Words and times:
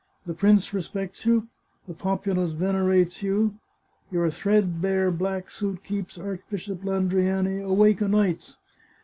The 0.25 0.33
prince 0.33 0.73
respects 0.73 1.27
you. 1.27 1.47
The 1.87 1.93
populace 1.93 2.53
venerates 2.53 3.21
you. 3.21 3.59
Your 4.11 4.31
threadbare 4.31 5.11
black 5.11 5.51
suit 5.51 5.83
keeps 5.83 6.17
Arch 6.17 6.41
bishop 6.49 6.81
Landriani 6.83 7.61
awake 7.61 8.01
o' 8.01 8.07
nights. 8.07 8.57